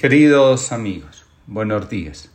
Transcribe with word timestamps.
Queridos 0.00 0.72
amigos, 0.72 1.26
buenos 1.46 1.90
días. 1.90 2.30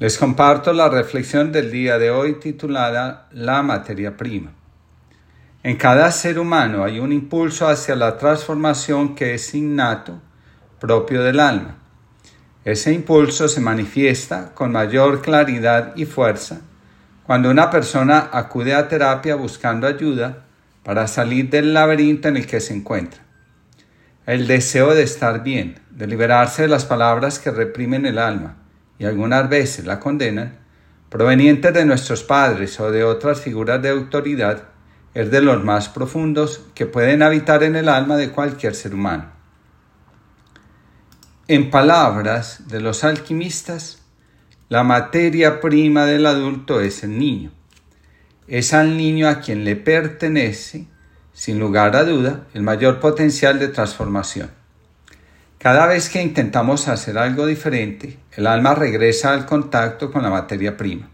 Les 0.00 0.18
comparto 0.18 0.72
la 0.72 0.88
reflexión 0.88 1.52
del 1.52 1.70
día 1.70 2.00
de 2.00 2.10
hoy 2.10 2.40
titulada 2.40 3.28
La 3.30 3.62
materia 3.62 4.16
prima. 4.16 4.50
En 5.62 5.76
cada 5.76 6.10
ser 6.10 6.36
humano 6.40 6.82
hay 6.82 6.98
un 6.98 7.12
impulso 7.12 7.68
hacia 7.68 7.94
la 7.94 8.18
transformación 8.18 9.14
que 9.14 9.34
es 9.34 9.54
innato, 9.54 10.20
propio 10.80 11.22
del 11.22 11.38
alma. 11.38 11.76
Ese 12.64 12.92
impulso 12.92 13.46
se 13.46 13.60
manifiesta 13.60 14.52
con 14.52 14.72
mayor 14.72 15.22
claridad 15.22 15.94
y 15.94 16.06
fuerza 16.06 16.62
cuando 17.24 17.52
una 17.52 17.70
persona 17.70 18.30
acude 18.32 18.74
a 18.74 18.88
terapia 18.88 19.36
buscando 19.36 19.86
ayuda 19.86 20.42
para 20.82 21.06
salir 21.06 21.50
del 21.50 21.72
laberinto 21.72 22.26
en 22.26 22.38
el 22.38 22.48
que 22.48 22.58
se 22.58 22.74
encuentra. 22.74 23.25
El 24.26 24.48
deseo 24.48 24.92
de 24.92 25.04
estar 25.04 25.44
bien, 25.44 25.78
de 25.90 26.08
liberarse 26.08 26.62
de 26.62 26.68
las 26.68 26.84
palabras 26.84 27.38
que 27.38 27.52
reprimen 27.52 28.06
el 28.06 28.18
alma 28.18 28.56
y 28.98 29.04
algunas 29.04 29.48
veces 29.48 29.86
la 29.86 30.00
condenan, 30.00 30.58
provenientes 31.08 31.72
de 31.72 31.84
nuestros 31.84 32.24
padres 32.24 32.80
o 32.80 32.90
de 32.90 33.04
otras 33.04 33.40
figuras 33.40 33.80
de 33.82 33.90
autoridad, 33.90 34.64
es 35.14 35.30
de 35.30 35.40
los 35.42 35.62
más 35.62 35.88
profundos 35.88 36.60
que 36.74 36.86
pueden 36.86 37.22
habitar 37.22 37.62
en 37.62 37.76
el 37.76 37.88
alma 37.88 38.16
de 38.16 38.30
cualquier 38.30 38.74
ser 38.74 38.94
humano. 38.94 39.30
En 41.46 41.70
palabras 41.70 42.66
de 42.66 42.80
los 42.80 43.04
alquimistas, 43.04 44.02
la 44.68 44.82
materia 44.82 45.60
prima 45.60 46.04
del 46.04 46.26
adulto 46.26 46.80
es 46.80 47.04
el 47.04 47.16
niño. 47.16 47.52
Es 48.48 48.74
al 48.74 48.96
niño 48.96 49.28
a 49.28 49.38
quien 49.38 49.64
le 49.64 49.76
pertenece, 49.76 50.88
sin 51.36 51.58
lugar 51.58 51.94
a 51.96 52.04
duda, 52.04 52.46
el 52.54 52.62
mayor 52.62 52.98
potencial 52.98 53.58
de 53.58 53.68
transformación. 53.68 54.50
Cada 55.58 55.86
vez 55.86 56.08
que 56.08 56.22
intentamos 56.22 56.88
hacer 56.88 57.18
algo 57.18 57.44
diferente, 57.44 58.18
el 58.32 58.46
alma 58.46 58.74
regresa 58.74 59.34
al 59.34 59.44
contacto 59.44 60.10
con 60.10 60.22
la 60.22 60.30
materia 60.30 60.78
prima. 60.78 61.10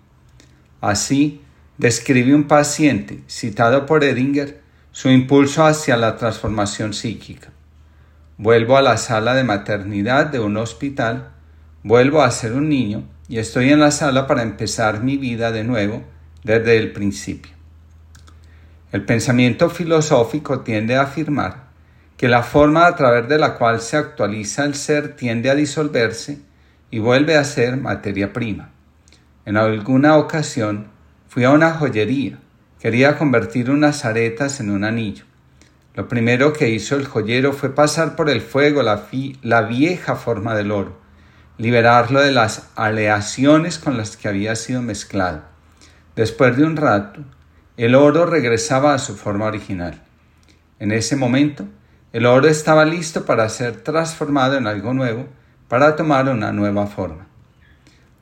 Así, 0.80 1.40
describe 1.76 2.36
un 2.36 2.44
paciente, 2.44 3.18
citado 3.28 3.84
por 3.84 4.04
Edinger, 4.04 4.60
su 4.92 5.10
impulso 5.10 5.66
hacia 5.66 5.96
la 5.96 6.16
transformación 6.16 6.94
psíquica. 6.94 7.48
Vuelvo 8.38 8.76
a 8.76 8.82
la 8.82 8.98
sala 8.98 9.34
de 9.34 9.42
maternidad 9.42 10.26
de 10.26 10.38
un 10.38 10.56
hospital, 10.56 11.30
vuelvo 11.82 12.22
a 12.22 12.30
ser 12.30 12.52
un 12.52 12.68
niño 12.68 13.08
y 13.28 13.38
estoy 13.38 13.70
en 13.72 13.80
la 13.80 13.90
sala 13.90 14.28
para 14.28 14.42
empezar 14.42 15.02
mi 15.02 15.16
vida 15.16 15.50
de 15.50 15.64
nuevo 15.64 16.04
desde 16.44 16.76
el 16.76 16.92
principio. 16.92 17.61
El 18.92 19.04
pensamiento 19.04 19.70
filosófico 19.70 20.60
tiende 20.60 20.96
a 20.96 21.02
afirmar 21.02 21.64
que 22.16 22.28
la 22.28 22.42
forma 22.42 22.86
a 22.86 22.94
través 22.94 23.26
de 23.28 23.38
la 23.38 23.54
cual 23.54 23.80
se 23.80 23.96
actualiza 23.96 24.64
el 24.64 24.74
ser 24.74 25.16
tiende 25.16 25.50
a 25.50 25.54
disolverse 25.54 26.38
y 26.90 26.98
vuelve 26.98 27.36
a 27.36 27.44
ser 27.44 27.78
materia 27.78 28.32
prima. 28.32 28.70
En 29.44 29.56
alguna 29.56 30.18
ocasión 30.18 30.88
fui 31.26 31.42
a 31.44 31.50
una 31.50 31.72
joyería, 31.72 32.38
quería 32.78 33.18
convertir 33.18 33.70
unas 33.70 34.04
aretas 34.04 34.60
en 34.60 34.70
un 34.70 34.84
anillo. 34.84 35.24
Lo 35.94 36.06
primero 36.06 36.52
que 36.52 36.68
hizo 36.68 36.94
el 36.94 37.06
joyero 37.06 37.54
fue 37.54 37.74
pasar 37.74 38.14
por 38.14 38.30
el 38.30 38.40
fuego 38.40 38.82
la, 38.82 39.62
vieja 39.62 40.16
forma 40.16 40.54
del 40.54 40.70
oro 40.70 41.02
liberarlo 41.58 42.20
de 42.20 42.32
las 42.32 42.68
aleaciones 42.76 43.78
con 43.78 43.96
las 43.96 44.16
que 44.16 44.28
había 44.28 44.56
sido 44.56 44.82
mezclado. 44.82 45.42
Después 46.16 46.56
de 46.56 46.64
un 46.64 46.76
rato, 46.76 47.20
el 47.76 47.94
oro 47.94 48.26
regresaba 48.26 48.94
a 48.94 48.98
su 48.98 49.16
forma 49.16 49.46
original. 49.46 50.02
En 50.78 50.92
ese 50.92 51.16
momento, 51.16 51.66
el 52.12 52.26
oro 52.26 52.48
estaba 52.48 52.84
listo 52.84 53.24
para 53.24 53.48
ser 53.48 53.76
transformado 53.82 54.56
en 54.56 54.66
algo 54.66 54.94
nuevo, 54.94 55.26
para 55.68 55.96
tomar 55.96 56.28
una 56.28 56.52
nueva 56.52 56.86
forma. 56.86 57.26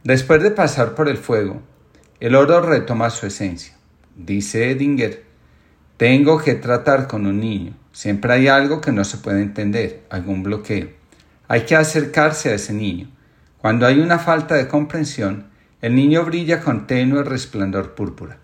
Después 0.05 0.43
de 0.43 0.51
pasar 0.51 0.95
por 0.95 1.09
el 1.09 1.17
fuego, 1.17 1.63
el 2.21 2.35
oro 2.35 2.61
retoma 2.61 3.11
su 3.11 3.27
esencia. 3.27 3.75
Dice 4.15 4.71
Edinger, 4.71 5.25
tengo 5.97 6.39
que 6.39 6.55
tratar 6.55 7.07
con 7.07 7.27
un 7.27 7.41
niño. 7.41 7.75
Siempre 7.93 8.33
hay 8.33 8.49
algo 8.49 8.81
que 8.81 8.93
no 8.93 9.05
se 9.05 9.19
puede 9.19 9.43
entender, 9.43 10.05
algún 10.11 10.43
bloqueo. 10.43 10.89
Hay 11.49 11.63
que 11.63 11.77
acercarse 11.77 12.51
a 12.51 12.55
ese 12.55 12.73
niño 12.73 13.09
cuando 13.61 13.87
hay 13.87 14.01
una 14.01 14.19
falta 14.19 14.55
de 14.55 14.69
comprensión, 14.69 15.49
el 15.83 15.95
niño 15.95 16.25
brilla 16.25 16.63
con 16.63 16.87
tenue 16.87 17.23
resplandor 17.23 17.95
púrpura. 17.95 18.39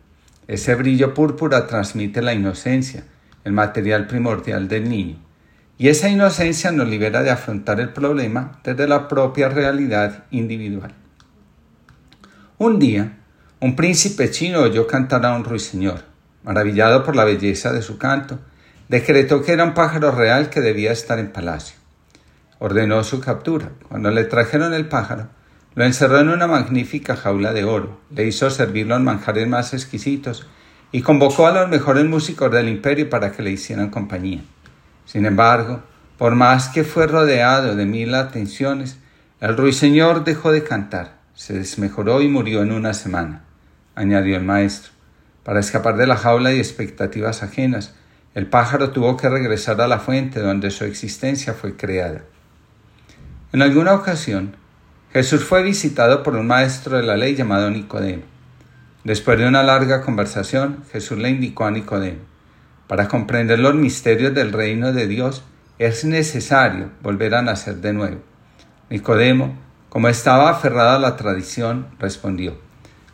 Ese 0.48 0.74
brillo 0.74 1.14
púrpura 1.14 1.66
transmite 1.66 2.22
la 2.22 2.34
inocencia, 2.34 3.04
el 3.44 3.52
material 3.52 4.06
primordial 4.06 4.68
del 4.68 4.88
niño. 4.88 5.16
Y 5.78 5.88
esa 5.88 6.08
inocencia 6.08 6.72
nos 6.72 6.88
libera 6.88 7.22
de 7.22 7.30
afrontar 7.30 7.80
el 7.80 7.90
problema 7.90 8.60
desde 8.64 8.88
la 8.88 9.08
propia 9.08 9.48
realidad 9.48 10.24
individual. 10.30 10.94
Un 12.58 12.78
día, 12.78 13.18
un 13.60 13.76
príncipe 13.76 14.30
chino 14.30 14.60
oyó 14.60 14.86
cantar 14.86 15.26
a 15.26 15.34
un 15.34 15.44
ruiseñor. 15.44 16.02
Maravillado 16.42 17.04
por 17.04 17.16
la 17.16 17.24
belleza 17.24 17.72
de 17.72 17.82
su 17.82 17.98
canto, 17.98 18.38
decretó 18.88 19.42
que 19.42 19.52
era 19.52 19.64
un 19.64 19.74
pájaro 19.74 20.12
real 20.12 20.48
que 20.48 20.60
debía 20.60 20.92
estar 20.92 21.18
en 21.18 21.32
palacio 21.32 21.76
ordenó 22.58 23.02
su 23.04 23.20
captura. 23.20 23.70
Cuando 23.88 24.10
le 24.10 24.24
trajeron 24.24 24.74
el 24.74 24.88
pájaro, 24.88 25.28
lo 25.76 25.84
encerró 25.84 26.18
en 26.20 26.30
una 26.30 26.46
magnífica 26.46 27.16
jaula 27.16 27.52
de 27.52 27.64
oro, 27.64 28.00
le 28.10 28.26
hizo 28.26 28.48
servir 28.48 28.86
los 28.86 28.98
manjares 29.02 29.46
más 29.46 29.74
exquisitos 29.74 30.46
y 30.90 31.02
convocó 31.02 31.46
a 31.46 31.52
los 31.52 31.68
mejores 31.68 32.06
músicos 32.06 32.50
del 32.50 32.70
imperio 32.70 33.10
para 33.10 33.30
que 33.30 33.42
le 33.42 33.50
hicieran 33.50 33.90
compañía. 33.90 34.40
Sin 35.04 35.26
embargo, 35.26 35.82
por 36.16 36.34
más 36.34 36.70
que 36.70 36.82
fue 36.82 37.06
rodeado 37.06 37.76
de 37.76 37.84
mil 37.84 38.14
atenciones, 38.14 38.98
el 39.38 39.54
ruiseñor 39.54 40.24
dejó 40.24 40.50
de 40.50 40.64
cantar, 40.64 41.18
se 41.34 41.52
desmejoró 41.52 42.22
y 42.22 42.28
murió 42.28 42.62
en 42.62 42.72
una 42.72 42.94
semana, 42.94 43.44
añadió 43.94 44.38
el 44.38 44.44
maestro. 44.44 44.92
Para 45.44 45.60
escapar 45.60 45.98
de 45.98 46.06
la 46.06 46.16
jaula 46.16 46.54
y 46.54 46.58
expectativas 46.58 47.42
ajenas, 47.42 47.94
el 48.34 48.46
pájaro 48.46 48.92
tuvo 48.92 49.18
que 49.18 49.28
regresar 49.28 49.78
a 49.82 49.88
la 49.88 49.98
fuente 49.98 50.40
donde 50.40 50.70
su 50.70 50.86
existencia 50.86 51.52
fue 51.52 51.76
creada. 51.76 52.22
En 53.52 53.60
alguna 53.60 53.92
ocasión, 53.92 54.56
Jesús 55.16 55.44
fue 55.44 55.62
visitado 55.62 56.22
por 56.22 56.36
un 56.36 56.46
maestro 56.46 56.98
de 56.98 57.02
la 57.02 57.16
ley 57.16 57.34
llamado 57.34 57.70
Nicodemo. 57.70 58.24
Después 59.02 59.38
de 59.38 59.48
una 59.48 59.62
larga 59.62 60.02
conversación, 60.02 60.84
Jesús 60.92 61.16
le 61.16 61.30
indicó 61.30 61.64
a 61.64 61.70
Nicodemo, 61.70 62.18
para 62.86 63.08
comprender 63.08 63.58
los 63.58 63.74
misterios 63.74 64.34
del 64.34 64.52
reino 64.52 64.92
de 64.92 65.06
Dios 65.06 65.42
es 65.78 66.04
necesario 66.04 66.90
volver 67.00 67.34
a 67.34 67.40
nacer 67.40 67.76
de 67.76 67.94
nuevo. 67.94 68.20
Nicodemo, 68.90 69.56
como 69.88 70.08
estaba 70.08 70.50
aferrado 70.50 70.96
a 70.96 71.00
la 71.00 71.16
tradición, 71.16 71.86
respondió, 71.98 72.58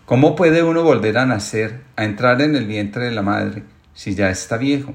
¿Cómo 0.04 0.34
puede 0.34 0.64
uno 0.64 0.82
volver 0.82 1.19
a 1.19 1.24
nacer, 1.24 1.82
a 1.94 2.02
entrar 2.02 2.42
en 2.42 2.56
el 2.56 2.66
vientre 2.66 3.04
de 3.04 3.12
la 3.12 3.22
madre, 3.22 3.62
si 3.94 4.16
ya 4.16 4.28
está 4.28 4.56
viejo? 4.56 4.92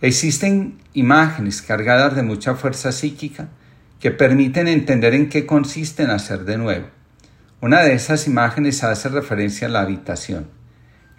Existen 0.00 0.78
imágenes 0.94 1.60
cargadas 1.60 2.16
de 2.16 2.22
mucha 2.22 2.54
fuerza 2.54 2.92
psíquica 2.92 3.48
que 4.00 4.10
permiten 4.10 4.66
entender 4.66 5.14
en 5.14 5.28
qué 5.28 5.46
consiste 5.46 6.06
nacer 6.06 6.44
de 6.44 6.56
nuevo. 6.56 6.86
Una 7.60 7.82
de 7.82 7.92
esas 7.92 8.26
imágenes 8.26 8.82
hace 8.82 9.10
referencia 9.10 9.68
a 9.68 9.70
la 9.70 9.82
habitación. 9.82 10.48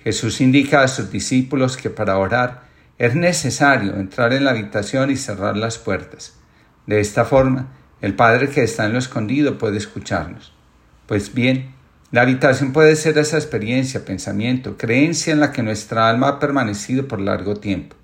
Jesús 0.03 0.41
indica 0.41 0.81
a 0.81 0.87
sus 0.87 1.11
discípulos 1.11 1.77
que 1.77 1.91
para 1.91 2.17
orar 2.17 2.63
es 2.97 3.15
necesario 3.15 3.95
entrar 3.95 4.33
en 4.33 4.45
la 4.45 4.51
habitación 4.51 5.11
y 5.11 5.15
cerrar 5.15 5.55
las 5.55 5.77
puertas. 5.77 6.33
De 6.87 6.99
esta 6.99 7.23
forma, 7.23 7.67
el 8.01 8.15
Padre 8.15 8.49
que 8.49 8.63
está 8.63 8.85
en 8.85 8.93
lo 8.93 8.99
escondido 8.99 9.59
puede 9.59 9.77
escucharnos. 9.77 10.51
Pues 11.05 11.35
bien, 11.35 11.75
la 12.09 12.21
habitación 12.21 12.73
puede 12.73 12.95
ser 12.95 13.17
esa 13.19 13.37
experiencia, 13.37 14.03
pensamiento, 14.05 14.77
creencia 14.77 15.33
en 15.33 15.39
la 15.39 15.51
que 15.51 15.61
nuestra 15.61 16.09
alma 16.09 16.27
ha 16.27 16.39
permanecido 16.39 17.07
por 17.07 17.21
largo 17.21 17.57
tiempo. 17.57 17.95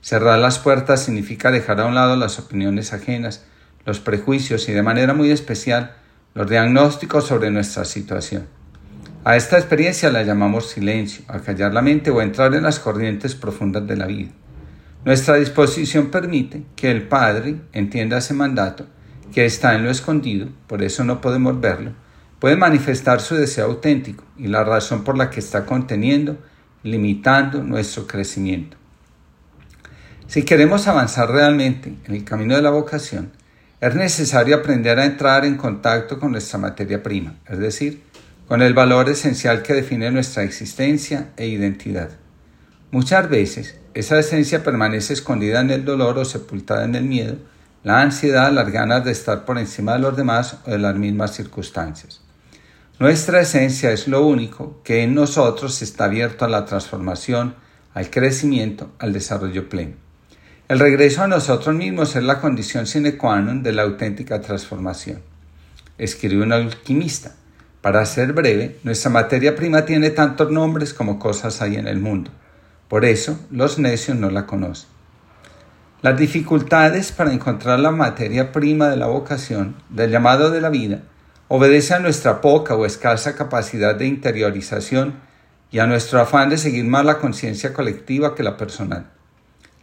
Cerrar 0.00 0.40
las 0.40 0.58
puertas 0.58 1.04
significa 1.04 1.52
dejar 1.52 1.80
a 1.80 1.86
un 1.86 1.94
lado 1.94 2.16
las 2.16 2.40
opiniones 2.40 2.92
ajenas, 2.92 3.44
los 3.86 4.00
prejuicios 4.00 4.68
y 4.68 4.72
de 4.72 4.82
manera 4.82 5.14
muy 5.14 5.30
especial 5.30 5.96
los 6.34 6.50
diagnósticos 6.50 7.26
sobre 7.26 7.50
nuestra 7.50 7.86
situación. 7.86 8.46
A 9.24 9.36
esta 9.36 9.56
experiencia 9.56 10.10
la 10.10 10.22
llamamos 10.22 10.68
silencio, 10.68 11.24
a 11.28 11.40
callar 11.40 11.72
la 11.72 11.82
mente 11.82 12.10
o 12.10 12.20
entrar 12.20 12.54
en 12.54 12.64
las 12.64 12.78
corrientes 12.78 13.34
profundas 13.34 13.86
de 13.86 13.96
la 13.96 14.06
vida. 14.06 14.30
Nuestra 15.04 15.36
disposición 15.36 16.10
permite 16.10 16.64
que 16.76 16.90
el 16.90 17.08
Padre 17.08 17.56
entienda 17.72 18.18
ese 18.18 18.34
mandato, 18.34 18.86
que 19.32 19.44
está 19.44 19.74
en 19.74 19.84
lo 19.84 19.90
escondido, 19.90 20.48
por 20.66 20.82
eso 20.82 21.04
no 21.04 21.20
podemos 21.20 21.60
verlo, 21.60 21.92
puede 22.38 22.56
manifestar 22.56 23.20
su 23.20 23.34
deseo 23.34 23.66
auténtico 23.66 24.24
y 24.36 24.48
la 24.48 24.64
razón 24.64 25.04
por 25.04 25.16
la 25.16 25.30
que 25.30 25.40
está 25.40 25.64
conteniendo, 25.64 26.38
limitando 26.82 27.62
nuestro 27.62 28.06
crecimiento. 28.06 28.76
Si 30.26 30.42
queremos 30.42 30.88
avanzar 30.88 31.30
realmente 31.30 31.94
en 32.04 32.14
el 32.14 32.24
camino 32.24 32.56
de 32.56 32.62
la 32.62 32.70
vocación, 32.70 33.30
es 33.80 33.94
necesario 33.94 34.56
aprender 34.56 34.98
a 34.98 35.04
entrar 35.04 35.44
en 35.44 35.56
contacto 35.56 36.18
con 36.18 36.32
nuestra 36.32 36.58
materia 36.58 37.02
prima, 37.02 37.34
es 37.46 37.58
decir, 37.58 38.02
con 38.48 38.62
el 38.62 38.74
valor 38.74 39.08
esencial 39.08 39.62
que 39.62 39.74
define 39.74 40.10
nuestra 40.10 40.44
existencia 40.44 41.32
e 41.36 41.46
identidad. 41.48 42.10
Muchas 42.90 43.28
veces 43.28 43.78
esa 43.92 44.18
esencia 44.18 44.62
permanece 44.62 45.12
escondida 45.12 45.60
en 45.60 45.70
el 45.70 45.84
dolor 45.84 46.18
o 46.18 46.24
sepultada 46.24 46.84
en 46.84 46.94
el 46.94 47.04
miedo, 47.04 47.36
la 47.82 48.00
ansiedad, 48.00 48.50
las 48.50 48.70
ganas 48.70 49.04
de 49.04 49.12
estar 49.12 49.44
por 49.44 49.58
encima 49.58 49.92
de 49.94 49.98
los 49.98 50.16
demás 50.16 50.58
o 50.66 50.70
de 50.70 50.78
las 50.78 50.96
mismas 50.96 51.34
circunstancias. 51.34 52.22
Nuestra 52.98 53.40
esencia 53.40 53.92
es 53.92 54.08
lo 54.08 54.26
único 54.26 54.80
que 54.84 55.02
en 55.02 55.14
nosotros 55.14 55.82
está 55.82 56.06
abierto 56.06 56.46
a 56.46 56.48
la 56.48 56.64
transformación, 56.64 57.54
al 57.92 58.08
crecimiento, 58.10 58.90
al 58.98 59.12
desarrollo 59.12 59.68
pleno. 59.68 60.05
El 60.68 60.80
regreso 60.80 61.22
a 61.22 61.28
nosotros 61.28 61.76
mismos 61.76 62.16
es 62.16 62.24
la 62.24 62.40
condición 62.40 62.88
sine 62.88 63.16
qua 63.16 63.38
non 63.38 63.62
de 63.62 63.70
la 63.70 63.86
auténtica 63.86 64.40
transformación. 64.40 65.22
Escribe 65.96 66.42
un 66.42 66.50
alquimista. 66.50 67.36
Para 67.80 68.04
ser 68.04 68.32
breve, 68.32 68.74
nuestra 68.82 69.08
materia 69.08 69.54
prima 69.54 69.84
tiene 69.84 70.10
tantos 70.10 70.50
nombres 70.50 70.92
como 70.92 71.20
cosas 71.20 71.62
hay 71.62 71.76
en 71.76 71.86
el 71.86 72.00
mundo. 72.00 72.32
Por 72.88 73.04
eso, 73.04 73.38
los 73.52 73.78
necios 73.78 74.18
no 74.18 74.28
la 74.28 74.46
conocen. 74.46 74.88
Las 76.02 76.18
dificultades 76.18 77.12
para 77.12 77.32
encontrar 77.32 77.78
la 77.78 77.92
materia 77.92 78.50
prima 78.50 78.88
de 78.88 78.96
la 78.96 79.06
vocación, 79.06 79.76
del 79.88 80.10
llamado 80.10 80.50
de 80.50 80.60
la 80.60 80.70
vida, 80.70 81.02
obedecen 81.46 81.98
a 81.98 82.00
nuestra 82.00 82.40
poca 82.40 82.74
o 82.74 82.86
escasa 82.86 83.36
capacidad 83.36 83.94
de 83.94 84.08
interiorización 84.08 85.14
y 85.70 85.78
a 85.78 85.86
nuestro 85.86 86.20
afán 86.20 86.50
de 86.50 86.58
seguir 86.58 86.86
más 86.86 87.04
la 87.04 87.18
conciencia 87.18 87.72
colectiva 87.72 88.34
que 88.34 88.42
la 88.42 88.56
personal. 88.56 89.12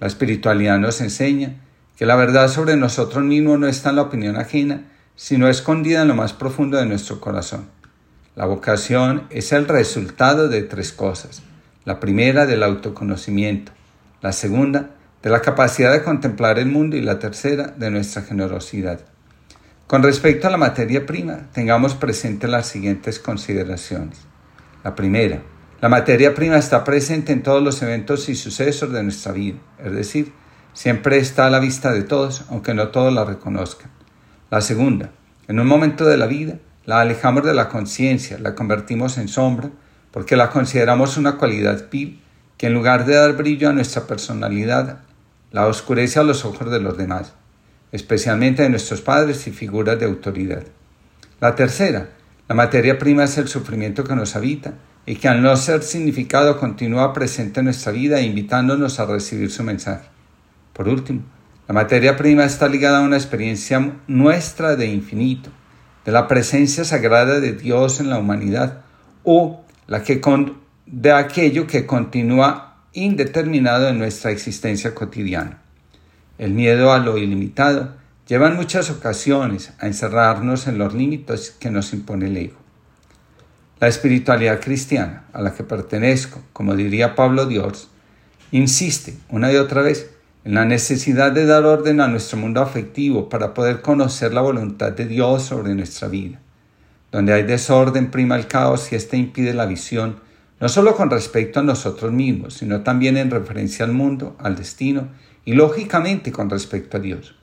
La 0.03 0.07
espiritualidad 0.07 0.79
nos 0.79 1.00
enseña 1.00 1.61
que 1.95 2.05
la 2.05 2.17
verdad 2.17 2.50
sobre 2.50 2.75
nosotros 2.75 3.23
mismos 3.23 3.57
no 3.57 3.67
está 3.67 3.91
en 3.91 3.95
la 3.95 4.01
opinión 4.01 4.35
ajena, 4.35 4.83
sino 5.15 5.47
escondida 5.47 6.01
en 6.01 6.09
lo 6.09 6.13
más 6.13 6.33
profundo 6.33 6.75
de 6.75 6.85
nuestro 6.85 7.21
corazón. 7.21 7.69
La 8.35 8.45
vocación 8.45 9.23
es 9.29 9.53
el 9.53 9.65
resultado 9.65 10.50
de 10.50 10.63
tres 10.63 10.91
cosas. 10.91 11.41
La 11.85 12.01
primera 12.01 12.45
del 12.45 12.63
autoconocimiento, 12.63 13.71
la 14.21 14.33
segunda 14.33 14.89
de 15.21 15.29
la 15.29 15.39
capacidad 15.39 15.94
de 15.94 16.03
contemplar 16.03 16.59
el 16.59 16.65
mundo 16.65 16.97
y 16.97 17.01
la 17.01 17.19
tercera 17.19 17.67
de 17.67 17.89
nuestra 17.89 18.23
generosidad. 18.23 18.99
Con 19.88 20.03
respecto 20.03 20.47
a 20.47 20.51
la 20.51 20.57
materia 20.57 21.06
prima, 21.06 21.47
tengamos 21.53 21.95
presente 21.95 22.49
las 22.49 22.67
siguientes 22.67 23.19
consideraciones. 23.19 24.17
La 24.83 24.95
primera, 24.95 25.39
la 25.83 25.89
materia 25.89 26.33
prima 26.33 26.56
está 26.56 26.85
presente 26.85 27.33
en 27.33 27.44
todos 27.44 27.62
los 27.62 27.81
eventos 27.81 28.30
y 28.30 28.35
sucesos 28.35 28.94
de 28.94 29.03
nuestra 29.03 29.33
vida, 29.33 29.57
es 29.83 29.91
decir, 29.91 30.31
siempre 30.71 31.18
está 31.18 31.47
a 31.47 31.50
la 31.50 31.59
vista 31.59 31.91
de 31.91 32.03
todos, 32.03 32.45
aunque 32.50 32.74
no 32.74 32.88
todos 32.88 33.12
la 33.12 33.25
reconozcan. 33.25 33.91
La 34.50 34.62
segunda, 34.62 35.12
en 35.50 35.59
un 35.59 35.68
momento 35.68 36.06
de 36.06 36.15
la 36.15 36.25
vida, 36.25 36.57
la 36.85 37.01
alejamos 37.01 37.44
de 37.44 37.53
la 37.53 37.68
conciencia, 37.68 38.39
la 38.39 38.56
convertimos 38.56 39.18
en 39.18 39.27
sombra, 39.27 39.71
porque 40.12 40.38
la 40.38 40.51
consideramos 40.51 41.18
una 41.18 41.35
cualidad 41.35 41.89
vil 41.91 42.21
que 42.56 42.68
en 42.68 42.74
lugar 42.75 43.06
de 43.06 43.15
dar 43.15 43.33
brillo 43.33 43.68
a 43.68 43.74
nuestra 43.74 44.07
personalidad, 44.07 45.00
la 45.51 45.68
oscurece 45.68 46.18
a 46.18 46.24
los 46.24 46.45
ojos 46.45 46.71
de 46.71 46.80
los 46.80 46.97
demás, 46.97 47.33
especialmente 47.91 48.63
de 48.63 48.69
nuestros 48.69 49.01
padres 49.01 49.47
y 49.47 49.51
figuras 49.51 50.00
de 50.00 50.06
autoridad. 50.06 50.63
La 51.41 51.56
tercera, 51.56 52.07
la 52.47 52.56
materia 52.56 52.97
prima 52.97 53.25
es 53.25 53.38
el 53.38 53.50
sufrimiento 53.50 54.06
que 54.06 54.15
nos 54.15 54.38
habita 54.38 54.75
y 55.05 55.15
que 55.15 55.27
al 55.27 55.41
no 55.41 55.55
ser 55.57 55.83
significado 55.83 56.59
continúa 56.59 57.13
presente 57.13 57.59
en 57.59 57.65
nuestra 57.65 57.91
vida 57.91 58.21
invitándonos 58.21 59.00
a 59.00 59.05
recibir 59.05 59.51
su 59.51 59.63
mensaje. 59.63 60.07
Por 60.73 60.88
último, 60.88 61.21
la 61.67 61.73
materia 61.73 62.15
prima 62.17 62.45
está 62.45 62.67
ligada 62.67 63.00
a 63.00 63.01
una 63.01 63.17
experiencia 63.17 63.94
nuestra 64.07 64.75
de 64.75 64.88
infinito, 64.88 65.50
de 66.05 66.11
la 66.11 66.27
presencia 66.27 66.83
sagrada 66.83 67.39
de 67.39 67.53
Dios 67.53 68.00
en 68.00 68.09
la 68.09 68.17
humanidad 68.17 68.81
o 69.23 69.63
la 69.88 70.03
que 70.03 70.21
de 70.85 71.11
aquello 71.11 71.67
que 71.67 71.85
continúa 71.85 72.77
indeterminado 72.94 73.88
en 73.89 73.97
nuestra 73.97 74.31
existencia 74.31 74.94
cotidiana. 74.94 75.61
El 76.38 76.51
miedo 76.51 76.91
a 76.91 76.99
lo 76.99 77.17
ilimitado 77.17 77.95
lleva 78.27 78.47
en 78.47 78.56
muchas 78.56 78.89
ocasiones 78.89 79.73
a 79.79 79.88
encerrarnos 79.88 80.67
en 80.67 80.77
los 80.77 80.94
límites 80.94 81.51
que 81.51 81.69
nos 81.69 81.94
impone 81.94 82.27
el 82.27 82.38
ego. 82.38 82.62
La 83.83 83.89
espiritualidad 83.89 84.62
cristiana, 84.62 85.25
a 85.33 85.41
la 85.41 85.53
que 85.53 85.65
pertenezco, 85.65 86.41
como 86.53 86.74
diría 86.74 87.15
Pablo 87.15 87.47
Dios, 87.47 87.89
insiste 88.50 89.18
una 89.27 89.51
y 89.51 89.57
otra 89.57 89.81
vez 89.81 90.09
en 90.45 90.53
la 90.53 90.63
necesidad 90.63 91.33
de 91.33 91.45
dar 91.45 91.65
orden 91.65 92.00
a 92.00 92.07
nuestro 92.07 92.38
mundo 92.38 92.62
afectivo 92.62 93.27
para 93.27 93.53
poder 93.53 93.81
conocer 93.81 94.33
la 94.33 94.39
voluntad 94.39 94.94
de 94.94 95.06
Dios 95.06 95.44
sobre 95.44 95.75
nuestra 95.75 96.07
vida. 96.07 96.39
Donde 97.12 97.33
hay 97.33 97.44
desorden 97.44 98.09
prima 98.09 98.38
el 98.38 98.47
caos 98.47 98.89
y 98.89 98.95
éste 98.95 99.18
impide 99.18 99.53
la 99.53 99.65
visión 99.65 100.15
no 100.62 100.69
solo 100.69 100.95
con 100.95 101.09
respecto 101.09 101.59
a 101.59 101.63
nosotros 101.63 102.13
mismos, 102.13 102.53
sino 102.53 102.83
también 102.83 103.18
en 103.18 103.31
referencia 103.31 103.83
al 103.83 103.91
mundo, 103.91 104.38
al 104.39 104.56
destino 104.56 105.09
y 105.44 105.56
lógicamente 105.56 106.31
con 106.31 106.50
respecto 106.50 106.95
a 106.95 107.01
Dios. 107.01 107.35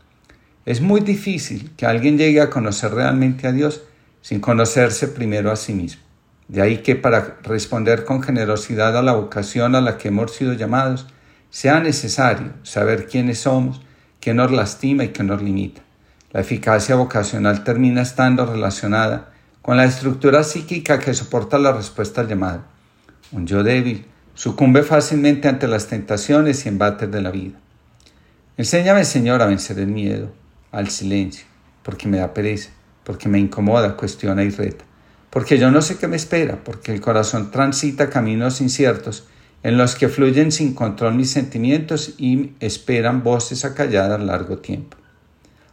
Es 0.64 0.81
muy 0.81 1.02
difícil 1.02 1.72
que 1.76 1.84
alguien 1.84 2.16
llegue 2.16 2.40
a 2.40 2.48
conocer 2.48 2.94
realmente 2.94 3.46
a 3.46 3.52
Dios 3.52 3.82
sin 4.22 4.40
conocerse 4.40 5.06
primero 5.06 5.52
a 5.52 5.56
sí 5.56 5.75
mismo. 5.75 6.08
De 6.50 6.62
ahí 6.62 6.79
que 6.79 6.97
para 6.97 7.37
responder 7.44 8.05
con 8.05 8.25
generosidad 8.25 8.97
a 8.97 9.02
la 9.02 9.12
vocación 9.12 9.76
a 9.76 9.81
la 9.81 9.99
que 9.99 10.08
hemos 10.08 10.35
sido 10.35 10.52
llamados, 10.55 11.06
sea 11.49 11.79
necesario 11.79 12.55
saber 12.64 13.06
quiénes 13.06 13.38
somos, 13.38 13.81
qué 14.19 14.35
nos 14.35 14.50
lastima 14.50 15.05
y 15.05 15.11
qué 15.11 15.23
nos 15.23 15.41
limita. 15.41 15.81
La 16.32 16.41
eficacia 16.41 16.97
vocacional 16.97 17.62
termina 17.62 18.02
estando 18.02 18.47
relacionada 18.47 19.31
con 19.62 19.76
la 19.76 19.85
estructura 19.85 20.43
psíquica 20.43 20.99
que 20.99 21.14
soporta 21.14 21.56
la 21.56 21.70
respuesta 21.70 22.20
al 22.20 22.26
llamado 22.26 22.62
un 23.32 23.47
yo 23.47 23.62
débil, 23.62 24.06
sucumbe 24.35 24.82
fácilmente 24.82 25.47
ante 25.47 25.69
las 25.69 25.87
tentaciones 25.87 26.67
y 26.67 26.69
embates 26.69 27.08
de 27.11 27.23
la 27.23 27.31
vida. 27.31 27.58
Enséñame, 28.56 29.05
Señor, 29.05 29.41
a 29.41 29.47
vencer 29.47 29.79
el 29.79 29.87
miedo, 29.87 30.32
al 30.73 30.88
silencio, 30.88 31.47
porque 31.85 32.08
me 32.08 32.19
da 32.19 32.35
pereza, 32.35 32.70
porque 33.05 33.29
me 33.29 33.38
incomoda, 33.38 33.97
cuestiona 33.97 34.43
y 34.43 34.50
reta, 34.50 34.85
porque 35.30 35.58
yo 35.58 35.70
no 35.70 35.80
sé 35.80 35.96
qué 35.96 36.08
me 36.08 36.16
espera, 36.16 36.62
porque 36.64 36.92
el 36.92 37.00
corazón 37.00 37.50
transita 37.50 38.10
caminos 38.10 38.60
inciertos 38.60 39.28
en 39.62 39.76
los 39.76 39.94
que 39.94 40.08
fluyen 40.08 40.52
sin 40.52 40.74
control 40.74 41.14
mis 41.14 41.30
sentimientos 41.30 42.14
y 42.18 42.52
esperan 42.60 43.22
voces 43.22 43.64
acalladas 43.64 44.20
largo 44.20 44.58
tiempo. 44.58 44.96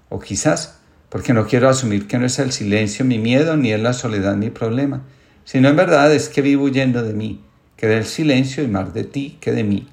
O 0.10 0.20
quizás 0.20 0.78
porque 1.10 1.34
no 1.34 1.48
quiero 1.48 1.70
asumir 1.70 2.08
que 2.08 2.20
no 2.20 2.26
es 2.26 2.38
el 2.40 2.52
silencio 2.52 3.06
mi 3.06 3.18
miedo 3.18 3.56
ni 3.58 3.72
es 3.72 3.82
la 3.82 3.94
soledad 3.94 4.36
mi 4.36 4.50
problema, 4.50 5.04
sino 5.46 5.70
en 5.70 5.76
verdad 5.76 6.14
es 6.14 6.30
que 6.30 6.42
vivo 6.42 6.66
huyendo 6.66 7.02
de 7.02 7.14
mí, 7.14 7.42
que 7.78 7.88
del 7.88 8.06
silencio 8.06 8.64
y 8.64 8.68
más 8.68 8.94
de 8.94 9.06
ti 9.06 9.38
que 9.40 9.54
de 9.54 9.64
mí. 9.64 9.88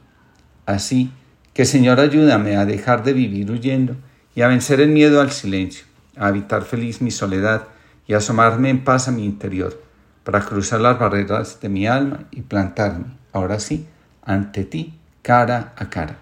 Así 0.66 1.12
que 1.52 1.64
Señor 1.64 2.00
ayúdame 2.00 2.56
a 2.56 2.66
dejar 2.66 3.04
de 3.04 3.12
vivir 3.12 3.50
huyendo 3.50 3.96
y 4.34 4.42
a 4.42 4.48
vencer 4.48 4.80
el 4.80 4.88
miedo 4.88 5.20
al 5.20 5.30
silencio, 5.30 5.84
a 6.16 6.26
habitar 6.26 6.64
feliz 6.64 7.00
mi 7.00 7.12
soledad 7.12 7.68
y 8.06 8.14
asomarme 8.14 8.70
en 8.70 8.84
paz 8.84 9.08
a 9.08 9.12
mi 9.12 9.24
interior, 9.24 9.80
para 10.24 10.40
cruzar 10.40 10.80
las 10.80 10.98
barreras 10.98 11.60
de 11.60 11.68
mi 11.68 11.86
alma 11.86 12.24
y 12.30 12.42
plantarme, 12.42 13.16
ahora 13.32 13.58
sí, 13.60 13.86
ante 14.22 14.64
ti, 14.64 14.98
cara 15.22 15.72
a 15.76 15.90
cara. 15.90 16.18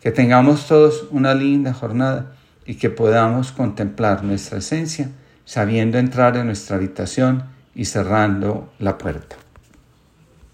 Que 0.00 0.10
tengamos 0.10 0.66
todos 0.66 1.06
una 1.10 1.34
linda 1.34 1.72
jornada 1.72 2.32
y 2.66 2.76
que 2.76 2.90
podamos 2.90 3.52
contemplar 3.52 4.24
nuestra 4.24 4.58
esencia, 4.58 5.10
sabiendo 5.44 5.98
entrar 5.98 6.36
en 6.36 6.46
nuestra 6.46 6.76
habitación 6.76 7.44
y 7.74 7.84
cerrando 7.84 8.72
la 8.78 8.98
puerta. 8.98 9.36